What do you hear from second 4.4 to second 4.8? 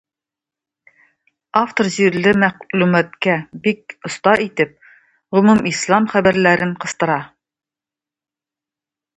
итеп